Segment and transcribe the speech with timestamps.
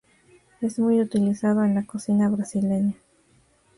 [0.61, 2.95] Es muy utilizado en la cocina brasileña.